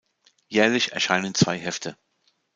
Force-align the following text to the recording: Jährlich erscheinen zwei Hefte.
Jährlich 0.47 0.93
erscheinen 0.93 1.35
zwei 1.35 1.59
Hefte. 1.59 1.95